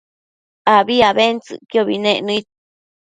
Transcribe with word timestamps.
abi 0.75 0.95
abentsëcquiobi 1.09 1.97
nec 2.03 2.19
nëid 2.27 2.47